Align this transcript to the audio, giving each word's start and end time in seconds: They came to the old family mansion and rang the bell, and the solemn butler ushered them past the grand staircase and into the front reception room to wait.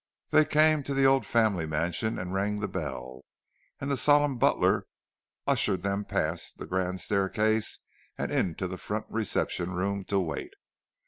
They 0.31 0.45
came 0.45 0.81
to 0.85 0.95
the 0.95 1.05
old 1.05 1.27
family 1.27 1.67
mansion 1.67 2.17
and 2.17 2.33
rang 2.33 2.57
the 2.57 2.67
bell, 2.67 3.21
and 3.79 3.91
the 3.91 3.95
solemn 3.95 4.39
butler 4.39 4.87
ushered 5.45 5.83
them 5.83 6.05
past 6.05 6.57
the 6.57 6.65
grand 6.65 6.99
staircase 6.99 7.77
and 8.17 8.31
into 8.31 8.65
the 8.67 8.77
front 8.77 9.05
reception 9.09 9.69
room 9.73 10.03
to 10.05 10.19
wait. 10.19 10.53